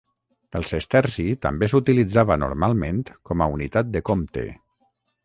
El 0.59 0.63
sesterci 0.69 1.25
també 1.47 1.69
s'utilitzava 1.73 2.39
normalment 2.45 3.03
com 3.31 3.45
a 3.45 3.49
unitat 3.59 3.93
de 3.97 4.03
compte. 4.13 4.47